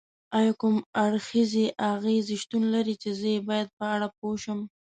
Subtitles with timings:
[0.37, 4.59] ایا کوم اړخیزې اغیزې شتون لري چې زه یې باید په اړه پوه شم؟